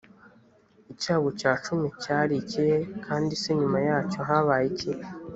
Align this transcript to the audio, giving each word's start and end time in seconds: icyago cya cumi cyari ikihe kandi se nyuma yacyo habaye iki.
icyago 0.93 1.29
cya 1.39 1.51
cumi 1.63 1.87
cyari 2.03 2.33
ikihe 2.43 2.77
kandi 3.05 3.31
se 3.41 3.49
nyuma 3.59 3.79
yacyo 3.87 4.19
habaye 4.29 4.65
iki. 4.73 4.89